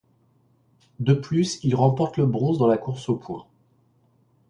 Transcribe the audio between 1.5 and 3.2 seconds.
il remporte le bronze dans la course aux